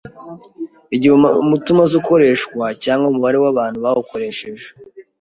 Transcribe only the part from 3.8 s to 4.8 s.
bawukoresheje